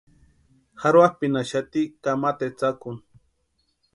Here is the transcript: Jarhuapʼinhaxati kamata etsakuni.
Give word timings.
Jarhuapʼinhaxati 0.83 1.81
kamata 2.03 2.43
etsakuni. 2.51 3.01